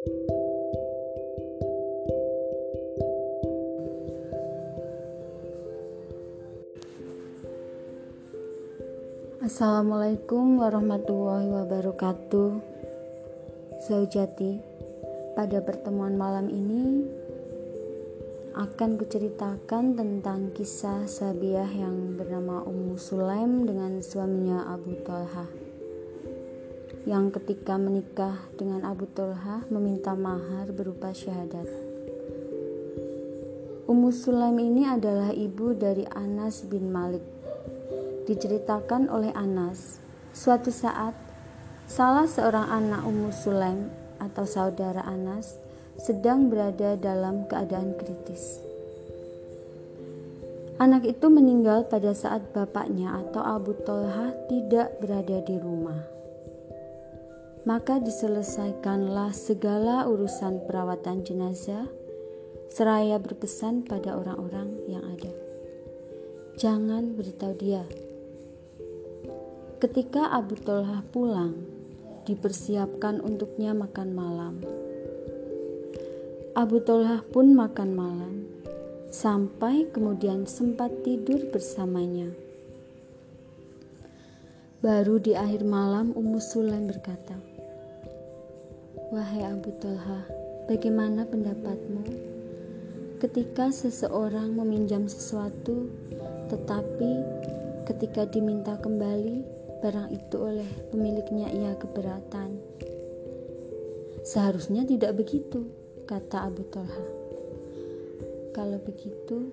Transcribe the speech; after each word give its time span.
Assalamualaikum 0.00 0.16
warahmatullahi 10.64 11.52
wabarakatuh. 11.52 12.64
Zaujati 13.84 14.56
Pada 15.36 15.60
pertemuan 15.60 16.16
malam 16.16 16.48
ini 16.48 17.04
Akan 18.56 18.96
kuceritakan 18.96 20.00
tentang 20.00 20.56
kisah 20.56 21.04
Sabiah 21.04 21.68
yang 21.68 22.16
bernama 22.16 22.64
Ummu 22.64 22.96
Sulaim 22.96 23.68
dengan 23.68 24.00
suaminya 24.00 24.64
Abu 24.64 24.96
Talha 25.04 25.69
Yang 27.08 27.40
ketika 27.40 27.80
menikah 27.80 28.36
dengan 28.60 28.84
Abu 28.84 29.08
Talha 29.08 29.64
meminta 29.72 30.12
mahar 30.12 30.68
berupa 30.74 31.16
syahadat 31.16 31.90
Ummu 33.90 34.14
Sulaim 34.14 34.54
ini 34.62 34.86
adalah 34.86 35.34
ibu 35.34 35.74
dari 35.74 36.06
Anas 36.14 36.62
bin 36.62 36.94
Malik 36.94 37.26
diceritakan 38.30 39.10
oleh 39.10 39.34
Anas, 39.34 39.98
suatu 40.30 40.70
saat 40.70 41.18
salah 41.90 42.30
seorang 42.30 42.70
anak 42.70 43.02
Ummu 43.02 43.34
Sulaim 43.34 43.90
atau 44.22 44.46
saudara 44.46 45.02
Anas 45.02 45.58
sedang 45.98 46.46
berada 46.46 46.94
dalam 46.94 47.50
keadaan 47.50 47.98
kritis. 47.98 48.62
Anak 50.78 51.02
itu 51.10 51.26
meninggal 51.26 51.90
pada 51.90 52.14
saat 52.14 52.54
bapaknya 52.54 53.18
atau 53.26 53.42
Abu 53.42 53.74
Tolha 53.82 54.30
tidak 54.46 55.02
berada 55.02 55.42
di 55.42 55.58
rumah. 55.58 56.19
Maka 57.68 58.00
diselesaikanlah 58.00 59.36
segala 59.36 60.08
urusan 60.08 60.64
perawatan 60.64 61.24
jenazah 61.24 61.84
seraya 62.72 63.20
berpesan 63.20 63.84
pada 63.84 64.16
orang-orang 64.16 64.80
yang 64.88 65.04
ada. 65.04 65.32
Jangan 66.56 67.16
beritahu 67.16 67.54
dia 67.56 67.84
Ketika 69.80 70.28
Abu 70.28 70.60
Tolha 70.60 71.00
pulang, 71.08 71.56
dipersiapkan 72.28 73.16
untuknya 73.24 73.72
makan 73.72 74.12
malam. 74.12 74.60
Abu 76.52 76.84
Tolha 76.84 77.24
pun 77.24 77.56
makan 77.56 77.96
malam, 77.96 78.44
sampai 79.08 79.88
kemudian 79.88 80.44
sempat 80.44 80.92
tidur 81.00 81.48
bersamanya. 81.48 82.28
Baru 84.80 85.20
di 85.20 85.36
akhir 85.36 85.60
malam 85.60 86.16
Ummu 86.16 86.40
Sulaim 86.40 86.88
berkata, 86.88 87.36
Wahai 89.12 89.44
Abu 89.44 89.76
Tolha, 89.76 90.24
bagaimana 90.72 91.28
pendapatmu 91.28 92.00
ketika 93.20 93.68
seseorang 93.68 94.56
meminjam 94.56 95.04
sesuatu 95.04 95.84
tetapi 96.48 97.10
ketika 97.92 98.24
diminta 98.24 98.80
kembali 98.80 99.44
barang 99.84 100.16
itu 100.16 100.36
oleh 100.40 100.70
pemiliknya 100.88 101.52
ia 101.52 101.76
keberatan. 101.76 102.56
Seharusnya 104.24 104.88
tidak 104.88 105.20
begitu, 105.20 105.68
kata 106.08 106.48
Abu 106.48 106.64
Talha. 106.72 107.04
Kalau 108.56 108.80
begitu, 108.80 109.52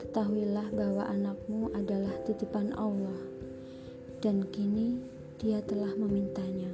ketahuilah 0.00 0.72
bahwa 0.72 1.04
anakmu 1.04 1.68
adalah 1.76 2.16
titipan 2.24 2.72
Allah, 2.80 3.33
dan 4.24 4.48
kini 4.48 4.96
dia 5.36 5.60
telah 5.60 5.92
memintanya. 6.00 6.72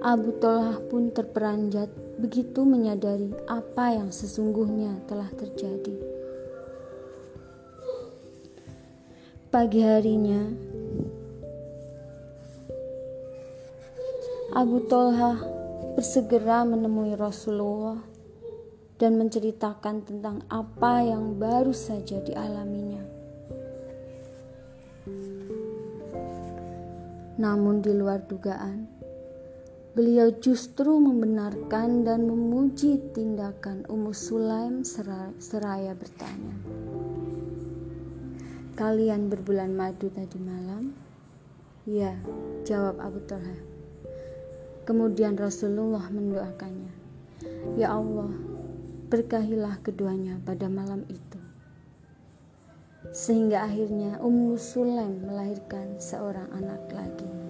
Abu 0.00 0.32
Talha 0.40 0.80
pun 0.88 1.12
terperanjat 1.12 1.92
begitu 2.16 2.64
menyadari 2.64 3.28
apa 3.44 3.92
yang 3.92 4.08
sesungguhnya 4.08 5.04
telah 5.04 5.28
terjadi. 5.36 6.00
Pagi 9.52 9.80
harinya, 9.84 10.48
Abu 14.56 14.80
Tolha 14.88 15.40
bersegera 15.92 16.64
menemui 16.64 17.16
Rasulullah 17.16 18.00
dan 18.96 19.20
menceritakan 19.20 20.08
tentang 20.08 20.40
apa 20.48 21.04
yang 21.04 21.36
baru 21.36 21.72
saja 21.76 22.20
dialaminya. 22.24 23.04
Namun 27.38 27.78
di 27.78 27.94
luar 27.94 28.26
dugaan, 28.26 28.90
beliau 29.94 30.34
justru 30.42 30.98
membenarkan 30.98 32.02
dan 32.02 32.26
memuji 32.26 32.98
tindakan 33.14 33.86
Ummu 33.86 34.10
Sulaim 34.10 34.82
seraya 35.38 35.94
bertanya. 35.94 36.54
Kalian 38.74 39.30
berbulan 39.30 39.70
madu 39.70 40.10
tadi 40.10 40.38
malam? 40.42 40.94
Ya, 41.86 42.18
jawab 42.66 42.98
Abu 42.98 43.22
Talha. 43.22 43.58
Kemudian 44.82 45.38
Rasulullah 45.38 46.10
mendoakannya, 46.10 46.94
"Ya 47.78 47.94
Allah, 47.94 48.34
berkahilah 49.14 49.78
keduanya 49.86 50.42
pada 50.42 50.66
malam 50.66 51.06
itu." 51.06 51.37
Sehingga 53.10 53.64
akhirnya 53.64 54.20
Ummu 54.20 54.60
Sulaim 54.60 55.24
melahirkan 55.24 55.96
seorang 55.96 56.48
anak 56.52 56.82
lagi. 56.92 57.47